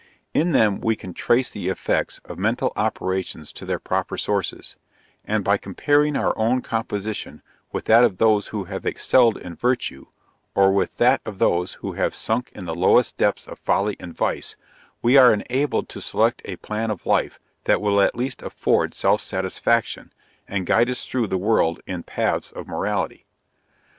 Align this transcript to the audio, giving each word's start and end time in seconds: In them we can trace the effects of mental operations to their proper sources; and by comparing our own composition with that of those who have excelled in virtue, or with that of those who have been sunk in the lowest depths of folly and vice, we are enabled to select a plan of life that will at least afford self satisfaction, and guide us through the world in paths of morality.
In 0.33 0.51
them 0.51 0.81
we 0.81 0.95
can 0.95 1.13
trace 1.13 1.51
the 1.51 1.67
effects 1.69 2.19
of 2.25 2.39
mental 2.39 2.73
operations 2.75 3.53
to 3.53 3.67
their 3.67 3.77
proper 3.77 4.17
sources; 4.17 4.75
and 5.25 5.43
by 5.43 5.57
comparing 5.57 6.15
our 6.17 6.35
own 6.35 6.63
composition 6.63 7.43
with 7.71 7.85
that 7.85 8.03
of 8.03 8.17
those 8.17 8.47
who 8.47 8.63
have 8.63 8.83
excelled 8.83 9.37
in 9.37 9.53
virtue, 9.53 10.07
or 10.55 10.71
with 10.71 10.97
that 10.97 11.21
of 11.23 11.37
those 11.37 11.73
who 11.73 11.91
have 11.91 12.13
been 12.13 12.17
sunk 12.17 12.51
in 12.55 12.65
the 12.65 12.73
lowest 12.73 13.15
depths 13.17 13.45
of 13.47 13.59
folly 13.59 13.95
and 13.99 14.17
vice, 14.17 14.55
we 15.03 15.17
are 15.17 15.31
enabled 15.35 15.87
to 15.89 16.01
select 16.01 16.41
a 16.45 16.55
plan 16.55 16.89
of 16.89 17.05
life 17.05 17.39
that 17.65 17.79
will 17.79 18.01
at 18.01 18.15
least 18.15 18.41
afford 18.41 18.95
self 18.95 19.21
satisfaction, 19.21 20.11
and 20.47 20.65
guide 20.65 20.89
us 20.89 21.05
through 21.05 21.27
the 21.27 21.37
world 21.37 21.79
in 21.85 22.01
paths 22.01 22.51
of 22.51 22.67
morality. 22.67 23.27